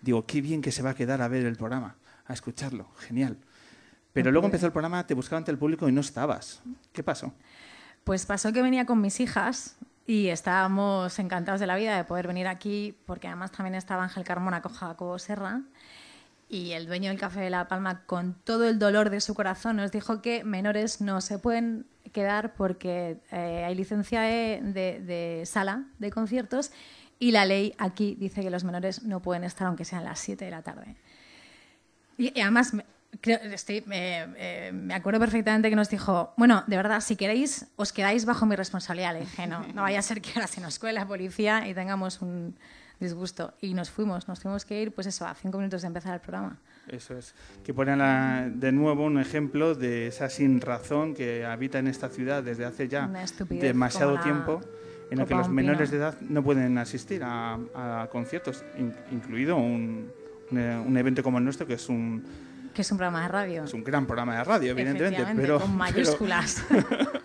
[0.02, 3.38] Digo, qué bien que se va a quedar a ver el programa, a escucharlo, genial.
[4.14, 6.62] Pero luego empezó el programa, te buscaba ante el público y no estabas.
[6.92, 7.34] ¿Qué pasó?
[8.04, 12.28] Pues pasó que venía con mis hijas y estábamos encantados de la vida de poder
[12.28, 15.62] venir aquí, porque además también estaba Ángel Carmona con Jacobo Serra.
[16.50, 19.78] Y el dueño del Café de La Palma, con todo el dolor de su corazón,
[19.78, 24.62] nos dijo que menores no se pueden quedar porque eh, hay licencia de,
[25.02, 26.72] de- sala de conciertos
[27.18, 30.46] y la ley aquí dice que los menores no pueden estar aunque sean las 7
[30.46, 30.96] de la tarde.
[32.17, 32.86] Y, y además, me,
[33.21, 37.67] creo- estoy- me- eh, me acuerdo perfectamente que nos dijo, bueno, de verdad, si queréis,
[37.76, 39.13] os quedáis bajo mi responsabilidad.
[39.13, 41.73] Le dije, no, no vaya a ser que ahora se nos cuele la policía y
[41.73, 42.56] tengamos un
[42.99, 43.54] disgusto.
[43.62, 46.21] Y nos fuimos, nos tuvimos que ir, pues eso, a cinco minutos de empezar el
[46.21, 46.58] programa.
[46.88, 47.34] Eso es.
[47.63, 52.10] Que ponen la- de nuevo un ejemplo de esa sin razón que habita en esta
[52.10, 53.08] ciudad desde hace ya
[53.67, 54.62] demasiado tiempo,
[55.12, 59.56] en la que los menores de edad no pueden asistir a, a conciertos, in- incluido
[59.58, 60.12] un,
[60.51, 62.23] un, un evento como el nuestro, que es un,
[62.73, 63.63] Que es un programa de radio.
[63.63, 66.63] es un gran programa de radio, evidentemente, pero, con mayúsculas.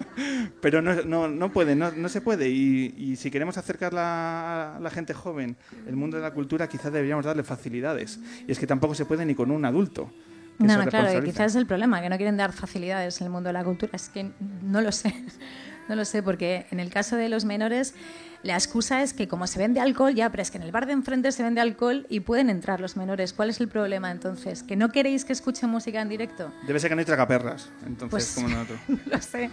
[0.61, 2.49] pero no, no, no puede, no, no se puede.
[2.49, 6.93] Y, y si queremos acercar a la gente joven el mundo de la cultura, quizás
[6.93, 8.21] deberíamos darle facilidades.
[8.47, 10.11] Y es que tampoco se puede ni con un adulto.
[10.59, 11.23] No, no, claro, responsabiliza.
[11.23, 13.93] quizás es el problema, que no quieren dar facilidades en el mundo de la cultura.
[13.95, 14.31] Es que
[14.63, 15.15] no lo sé,
[15.89, 17.95] no lo sé, porque en el caso de los menores,
[18.43, 20.87] la excusa es que como se vende alcohol, ya, pero es que en el bar
[20.87, 23.33] de enfrente se vende alcohol y pueden entrar los menores.
[23.33, 24.63] ¿Cuál es el problema entonces?
[24.63, 26.53] ¿Que no queréis que escuchen música en directo?
[26.67, 28.79] Debe ser que no hay tragaperras, entonces, Pues- como nosotros.
[28.89, 29.51] no lo sé.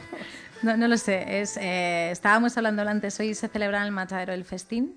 [0.62, 1.41] No, no lo sé.
[1.41, 4.95] Es, eh, estábamos hablando antes, hoy se celebra en el Matadero el festín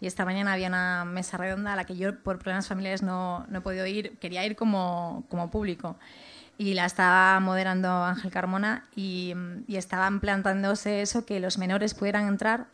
[0.00, 3.46] y esta mañana había una mesa redonda a la que yo por problemas familiares no,
[3.48, 4.16] no he podido ir.
[4.18, 5.96] Quería ir como, como público.
[6.56, 9.32] Y la estaba moderando Ángel Carmona y,
[9.68, 12.66] y estaban plantándose eso, que los menores pudieran entrar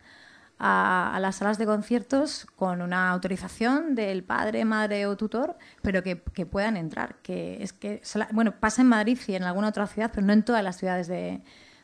[0.59, 6.03] a, a las salas de conciertos con una autorización del padre, madre o tutor, pero
[6.03, 7.17] que, que puedan entrar.
[7.23, 8.01] Que es que
[8.33, 11.07] bueno, pasa en Madrid y en alguna otra ciudad, pero no en todas las ciudades
[11.09, 11.41] de,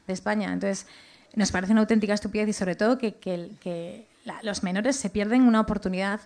[0.06, 0.52] de España.
[0.52, 0.86] Entonces,
[1.34, 5.10] nos parece una auténtica estupidez y sobre todo que, que que la- los menores se
[5.10, 6.20] pierden una oportunidad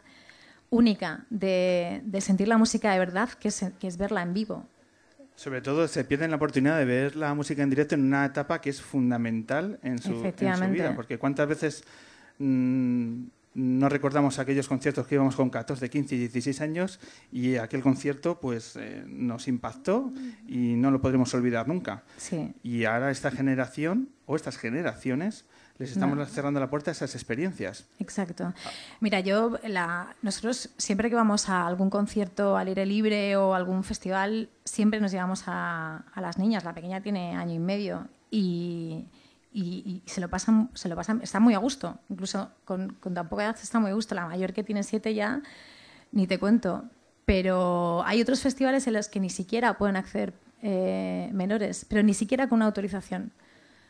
[0.70, 4.66] única de, de sentir la música de verdad, que es, que es verla en vivo.
[5.37, 8.61] Sobre todo se pierden la oportunidad de ver la música en directo en una etapa
[8.61, 10.94] que es fundamental en su, en su vida.
[10.94, 11.85] Porque cuántas veces
[12.38, 16.98] mm, no recordamos aquellos conciertos que íbamos con 14, 15 y 16 años
[17.30, 20.12] y aquel concierto pues eh, nos impactó
[20.48, 22.02] y no lo podremos olvidar nunca.
[22.16, 22.52] Sí.
[22.64, 25.44] Y ahora esta generación o estas generaciones
[25.78, 26.24] les estamos No.
[26.26, 27.86] cerrando la puerta a esas experiencias.
[27.98, 28.52] Exacto.
[29.00, 33.82] Mira, yo, la, nosotros siempre que vamos a algún concierto al aire libre o algún
[33.84, 36.64] festival, siempre nos llevamos a, a las niñas.
[36.64, 39.06] La pequeña tiene año y medio y,
[39.54, 41.98] y- y se lo pasan, se lo pasan, está muy a gusto.
[42.10, 44.14] Incluso con, con tan poca edad está muy a gusto.
[44.14, 45.40] La mayor que tiene siete ya,
[46.12, 46.84] ni te cuento.
[47.24, 52.12] Pero hay otros festivales en los que ni siquiera pueden acceder eh, menores, pero ni
[52.14, 53.32] siquiera con una autorización.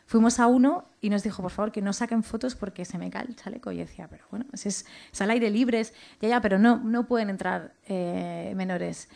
[0.07, 3.09] Fuimos a uno y nos dijo, por favor, que no saquen fotos porque se me
[3.09, 3.71] cae el chaleco.
[3.71, 6.77] Y decía, pero bueno, si es, es al aire libre, es- ya, ya, pero no,
[6.77, 9.09] no pueden entrar eh, menores.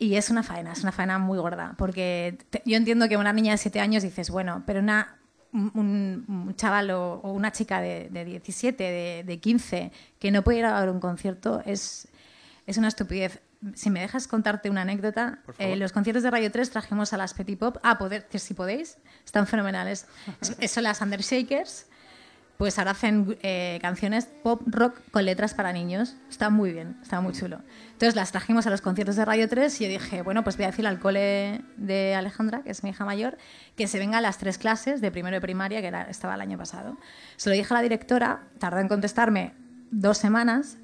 [0.00, 3.32] Y es una faena, es una faena muy gorda, porque te- yo entiendo que una
[3.32, 5.17] niña de 7 años dices, bueno, pero una,
[5.52, 10.42] un, un- chaval o, o una chica de, de 17, de, de 15, que no
[10.42, 12.08] puede ir a ver un concierto, es,
[12.66, 13.40] es una estupidez.
[13.74, 17.34] Si me dejas contarte una anécdota, eh, los conciertos de Radio 3 trajimos a las
[17.34, 20.06] Petit Pop, a poder, que si podéis, están fenomenales.
[20.60, 21.86] Es- Son las Undershakers,
[22.58, 26.16] pues ahora hacen eh, canciones pop rock con letras para niños.
[26.28, 27.60] Está muy bien, está muy chulo.
[27.92, 30.64] Entonces las trajimos a los conciertos de Radio 3 y yo dije, bueno, pues voy
[30.64, 33.38] a decir al cole de Alejandra, que es mi hija mayor,
[33.76, 36.58] que se venga a las tres clases de primero de primaria, que estaba el año
[36.58, 36.98] pasado.
[37.36, 39.54] Se lo dije a la directora, tardó en contestarme
[39.92, 40.78] dos semanas.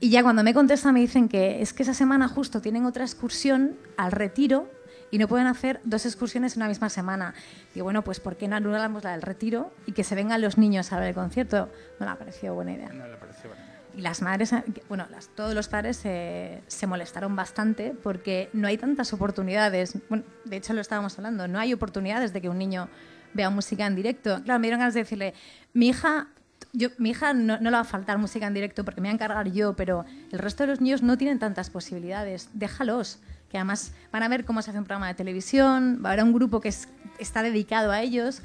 [0.00, 3.02] Y ya cuando me contesta me dicen que es que esa semana justo tienen otra
[3.02, 4.70] excursión al retiro
[5.14, 7.34] y no pueden hacer dos excursiones en una misma semana.
[7.72, 10.58] Digo, bueno, pues ¿por qué no anulamos la del retiro y que se vengan los
[10.58, 11.70] niños a ver el concierto?
[12.00, 12.88] No me ha parecido buena idea.
[12.88, 13.62] No le pareció bueno.
[13.96, 14.50] y las madres,
[14.88, 19.96] bueno, las- todos los padres se- se molestaron bastante porque no hay tantas oportunidades.
[20.08, 22.88] Bueno, de hecho, lo estábamos hablando, no hay oportunidades de que un niño
[23.34, 24.42] vea música en directo.
[24.42, 25.34] Claro, me dieron ganas de decirle,
[25.74, 26.26] mi hija,
[26.72, 29.12] yo, mi hija no, no le va a faltar música en directo porque me voy
[29.12, 32.48] a encargar yo, pero el resto de los niños no tienen tantas posibilidades.
[32.52, 33.20] Déjalos,
[33.54, 36.24] que además van a ver cómo se hace un programa de televisión, va a haber
[36.24, 36.88] un grupo que es-
[37.20, 38.42] está dedicado a ellos,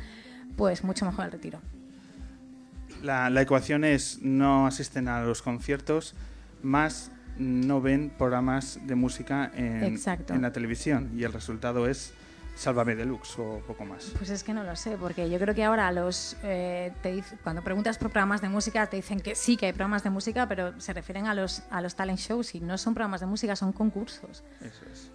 [0.56, 1.60] pues mucho mejor el retiro.
[3.02, 6.13] La, la ecuación es no asisten a los conciertos,
[6.62, 9.98] más no ven programas de música en
[10.43, 11.10] la televisión.
[11.17, 12.13] Y el resultado es
[12.55, 14.12] Sálvame Deluxe o poco más.
[14.17, 17.38] Pues es que no lo sé, porque yo creo que ahora los eh, te dic-
[17.43, 20.47] cuando preguntas por programas de música te dicen que sí que hay programas de música,
[20.47, 23.55] pero se refieren a los a los talent shows y no son programas de música,
[23.55, 24.43] son concursos.
[24.62, 25.12] Eso es.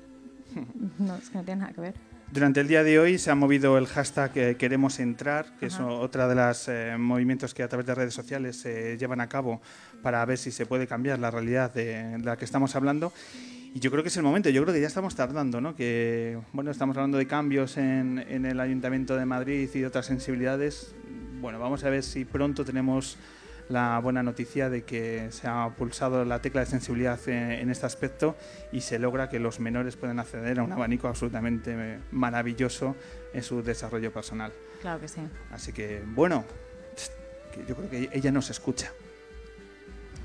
[0.98, 1.94] No, es que no tiene nada que ver.
[2.32, 5.78] Durante el día de hoy se ha movido el hashtag eh, Queremos Entrar, que es
[5.78, 9.60] otra de los movimientos que a través de redes sociales se llevan a cabo
[10.02, 13.12] para ver si se puede cambiar la realidad de la que estamos hablando.
[13.74, 15.74] Y yo creo que es el momento, yo creo que ya estamos tardando, ¿no?
[15.74, 20.06] Que, bueno, estamos hablando de cambios en, en el Ayuntamiento de Madrid y de otras
[20.06, 20.94] sensibilidades.
[21.40, 23.18] Bueno, vamos a ver si pronto tenemos
[23.68, 28.36] la buena noticia de que se ha pulsado la tecla de sensibilidad en, este aspecto
[28.72, 32.94] y se logra que los menores puedan acceder a un abanico absolutamente maravilloso
[33.32, 34.52] en su desarrollo personal.
[34.82, 35.20] Claro que sí.
[35.50, 36.44] Así que, bueno,
[37.66, 38.92] yo creo que ella nos escucha.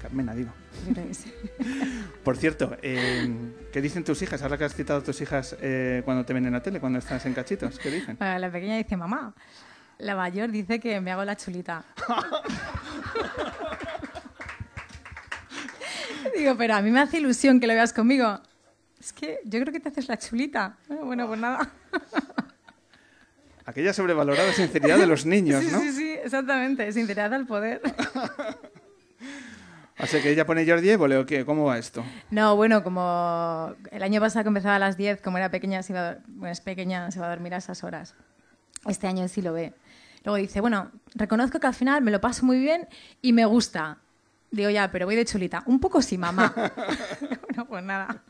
[0.01, 0.51] Carmena, digo.
[2.23, 3.29] Por cierto, eh,
[3.71, 4.41] ¿qué dicen tus hijas?
[4.41, 6.99] Ahora que has citado a tus hijas eh, cuando te ven en la tele, cuando
[6.99, 8.17] estás en cachitos, ¿qué dicen?
[8.17, 9.33] Bueno, la pequeña dice mamá.
[9.99, 11.83] La mayor dice que me hago la chulita.
[16.35, 18.39] Digo, pero a mí me hace ilusión que lo veas conmigo.
[18.99, 20.77] Es que yo creo que te haces la chulita.
[20.87, 21.69] Bueno, bueno pues nada.
[23.65, 25.79] Aquella sobrevalorada sinceridad de los niños, sí, ¿no?
[25.79, 26.91] sí, sí, exactamente.
[26.91, 27.81] Sinceridad al poder.
[30.01, 32.03] O sea, que ella pone Jordi Évole o qué, ¿cómo va esto?
[32.31, 35.93] No, bueno, como el año pasado que empezaba a las 10, como era pequeña, se
[35.93, 38.15] iba a, bueno, es pequeña, se va a dormir a esas horas.
[38.87, 39.73] Este año sí lo ve.
[40.23, 42.87] Luego dice, bueno, reconozco que al final me lo paso muy bien
[43.21, 43.97] y me gusta.
[44.51, 45.63] Digo, ya, pero voy de chulita.
[45.65, 46.53] Un poco sí, mamá.
[47.47, 48.23] bueno, pues nada.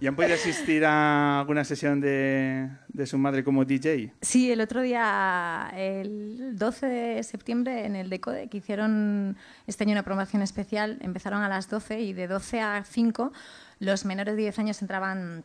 [0.00, 2.68] ¿Y han podido asistir a alguna sesión de,
[3.06, 4.12] su madre como DJ?
[4.20, 9.92] Sí, el otro día, el 12 de septiembre, en el Decode, que hicieron este año
[9.92, 13.32] una promoción especial, empezaron a las 12 y de 12 a 5
[13.78, 15.44] los menores de 10 años entraban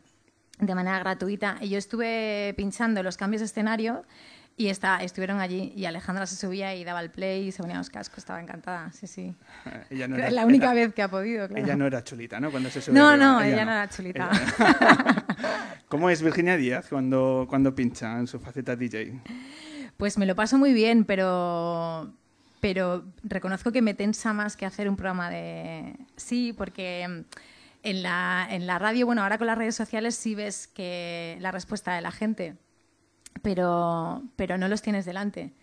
[0.60, 1.58] de manera gratuita.
[1.62, 4.06] Y yo estuve pinchando los cambios de escenario
[4.60, 7.78] y está, estuvieron allí y Alejandra se subía y daba el play y se ponía
[7.78, 9.36] los cascos, estaba encantada, sí, sí.
[9.92, 11.64] Ella no era, la única era- vez que ha podido, claro.
[11.64, 12.50] Ella no era chulita, ¿no?
[12.50, 14.30] Cuando se sube No, no, ella no era chulita.
[14.34, 15.38] Ella no.
[15.90, 19.22] ¿Cómo es Virginia Díaz cuando, cuando pincha en su faceta DJ?
[19.96, 22.12] Pues me lo paso muy bien, pero,
[22.60, 25.96] pero reconozco que me tensa más que hacer un programa de...
[26.16, 27.24] Sí, porque
[27.84, 31.52] en la, en la radio, bueno, ahora con las redes sociales sí ves que la
[31.52, 32.56] respuesta de la gente,
[33.42, 35.54] pero, pero no los tienes delante.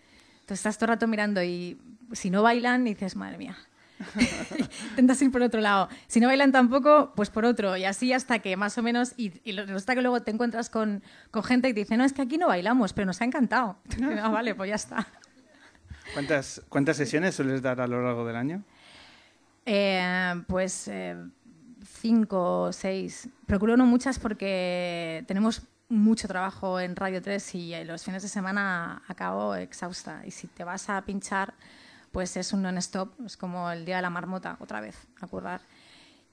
[0.41, 1.79] Entonces estás todo el rato mirando y
[2.13, 3.57] si no bailan dices, madre mía.
[4.91, 5.89] Intentas ir por otro lado.
[6.07, 7.77] Si no bailan tampoco, pues por otro.
[7.77, 9.15] Y así hasta que más o menos.
[9.17, 12.13] Y, y resulta que luego te encuentras con, con gente que te dice: No, es
[12.13, 13.77] que aquí no bailamos, pero nos ha encantado.
[14.23, 15.07] Ah, vale, pues ya está.
[16.13, 18.63] ¿Cuántas, ¿Cuántas sesiones sueles dar a lo largo del año?
[19.67, 21.17] Eh, pues eh,
[21.85, 23.29] cinco o seis.
[23.47, 28.29] Procuro no muchas porque tenemos mucho trabajo en Radio 3 y eh, los fines de
[28.29, 30.23] semana acabo exhausta.
[30.27, 31.55] Y si te vas a pinchar,
[32.13, 35.61] pues es un non-stop, es como el día de la marmota, otra vez, a currar.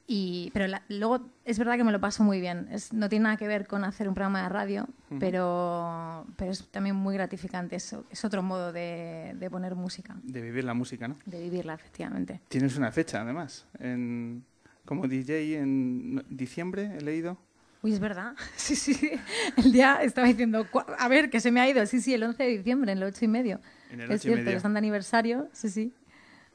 [0.06, 2.68] Y, pero la- luego es verdad que me lo paso muy bien.
[2.72, 4.88] Es, no tiene nada que ver con hacer un programa de radio,
[5.20, 7.76] pero, pero es también muy gratificante.
[7.76, 11.16] Es, es otro modo de, de poner música, De vivir la música, ¿no?
[11.24, 12.40] de vivirla, efectivamente.
[12.48, 13.64] Tienes una fecha, además.
[13.78, 14.44] En,
[14.84, 17.38] como DJ en diciembre, he leído.
[17.82, 18.34] Uy, es verdad.
[18.56, 19.10] Sí, sí.
[19.56, 21.84] El día estaba diciendo, "Cu- a ver, que se me ha ido.
[21.86, 23.60] Sí, sí, el 11 de diciembre, en el 8 y medio.
[23.90, 24.56] En el es ocho y cierto, medio.
[24.56, 25.48] están de aniversario.
[25.52, 25.92] Sí, sí.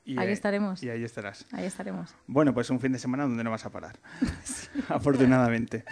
[0.06, 0.82] Y Ahí estaremos.
[0.82, 1.46] Y ahí estarás.
[1.52, 2.16] Ahí estaremos.
[2.28, 4.00] Bueno, pues un fin de semana donde no vas a parar,
[4.88, 5.84] afortunadamente.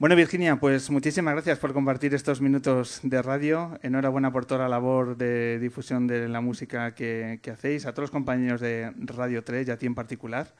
[0.00, 3.78] Bueno, Virginia, pues muchísimas gracias por compartir estos minutos de radio.
[3.82, 8.04] Enhorabuena por toda la labor de difusión de la música que, que hacéis, a todos
[8.04, 10.52] los compañeros de Radio 3 y a ti en particular,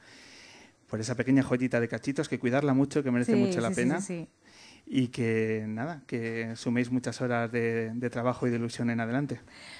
[0.89, 3.75] por esa pequeña joyita de cachitos, que cuidarla mucho, que merece Sí, mucho la sí,
[3.75, 4.01] pena.
[4.01, 4.29] sí, sí.
[4.87, 9.39] Y que nada, que suméis muchas horas de, de trabajo y de ilusión en adelante.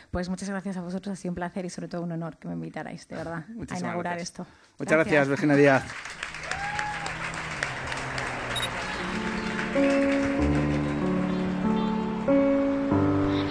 [0.09, 1.13] Pues muchas gracias a vosotros.
[1.13, 3.77] Ha sido un placer y sobre todo un honor que me invitarais, de verdad, a
[3.77, 4.21] inaugurar gracias.
[4.29, 4.47] esto.
[4.79, 5.83] Muchas gracias, Virginia Díaz.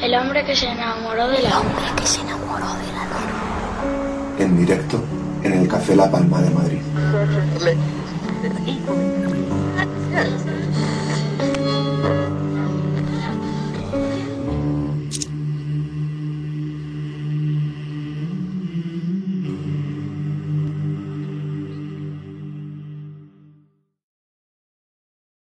[0.02, 1.94] El hombre que se enamoró de la luna.
[4.38, 5.02] En directo
[5.44, 6.80] en el Café La Palma de Madrid.